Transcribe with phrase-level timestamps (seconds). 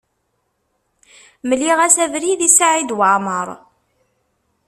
[1.47, 3.47] Mliɣ-as abrid i Saɛid Waɛmaṛ.